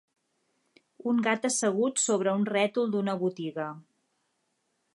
[1.11, 3.67] Un gat assegut sobre un rètol d'una botiga.